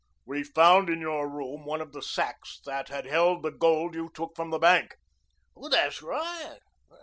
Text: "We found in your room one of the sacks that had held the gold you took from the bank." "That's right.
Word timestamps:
"We 0.25 0.43
found 0.43 0.89
in 0.89 0.99
your 0.99 1.29
room 1.29 1.63
one 1.63 1.79
of 1.79 1.91
the 1.93 2.01
sacks 2.01 2.59
that 2.65 2.87
had 2.89 3.05
held 3.05 3.43
the 3.43 3.51
gold 3.51 3.93
you 3.93 4.09
took 4.11 4.35
from 4.35 4.49
the 4.49 4.57
bank." 4.57 4.95
"That's 5.69 6.01
right. 6.01 6.57